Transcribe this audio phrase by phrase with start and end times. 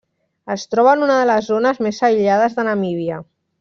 [0.53, 3.25] Es troba en una de les zones més aïllades de Namíbia.